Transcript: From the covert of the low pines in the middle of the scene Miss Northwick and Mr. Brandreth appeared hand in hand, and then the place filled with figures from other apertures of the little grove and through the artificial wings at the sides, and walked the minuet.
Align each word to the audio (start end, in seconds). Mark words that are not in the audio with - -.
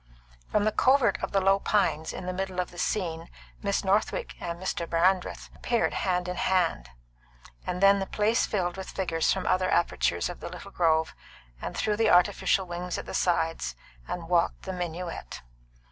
From 0.51 0.63
the 0.63 0.71
covert 0.71 1.19
of 1.21 1.31
the 1.31 1.39
low 1.39 1.59
pines 1.59 2.11
in 2.11 2.25
the 2.25 2.33
middle 2.33 2.59
of 2.59 2.71
the 2.71 2.79
scene 2.79 3.29
Miss 3.61 3.83
Northwick 3.83 4.33
and 4.41 4.59
Mr. 4.59 4.89
Brandreth 4.89 5.51
appeared 5.55 5.93
hand 5.93 6.27
in 6.27 6.37
hand, 6.37 6.89
and 7.67 7.83
then 7.83 7.99
the 7.99 8.07
place 8.07 8.47
filled 8.47 8.77
with 8.77 8.89
figures 8.89 9.31
from 9.31 9.45
other 9.45 9.69
apertures 9.69 10.27
of 10.27 10.39
the 10.39 10.49
little 10.49 10.71
grove 10.71 11.13
and 11.61 11.77
through 11.77 11.97
the 11.97 12.09
artificial 12.09 12.65
wings 12.65 12.97
at 12.97 13.05
the 13.05 13.13
sides, 13.13 13.75
and 14.07 14.27
walked 14.27 14.63
the 14.63 14.73
minuet. 14.73 15.43